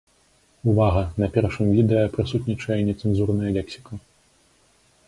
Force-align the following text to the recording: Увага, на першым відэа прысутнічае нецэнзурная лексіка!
Увага, 0.71 1.03
на 1.23 1.27
першым 1.35 1.67
відэа 1.81 2.09
прысутнічае 2.17 2.79
нецэнзурная 2.89 3.51
лексіка! 3.61 3.93